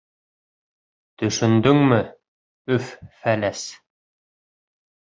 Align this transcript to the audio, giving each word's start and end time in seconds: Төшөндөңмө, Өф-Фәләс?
Төшөндөңмө, 1.23 2.01
Өф-Фәләс? 2.79 3.71